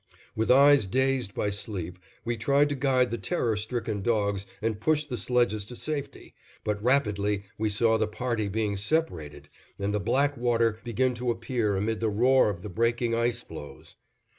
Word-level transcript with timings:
With 0.35 0.49
eyes 0.49 0.87
dazed 0.87 1.35
by 1.35 1.51
sleep, 1.51 1.99
we 2.25 2.35
tried 2.35 2.69
to 2.69 2.75
guide 2.75 3.11
the 3.11 3.19
terror 3.19 3.55
stricken 3.55 4.01
dogs 4.01 4.47
and 4.59 4.79
push 4.81 5.05
the 5.05 5.15
sledges 5.15 5.67
to 5.67 5.75
safety, 5.75 6.33
but 6.63 6.81
rapidly 6.81 7.43
we 7.59 7.69
saw 7.69 7.99
the 7.99 8.07
party 8.07 8.47
being 8.49 8.75
separated 8.77 9.47
and 9.77 9.93
the 9.93 9.99
black 9.99 10.35
water 10.37 10.79
begin 10.83 11.13
to 11.13 11.29
appear 11.29 11.75
amid 11.75 11.99
the 11.99 12.09
roar 12.09 12.49
of 12.49 12.63
the 12.63 12.67
breaking 12.69 13.13
ice 13.13 13.41
floes. 13.41 13.95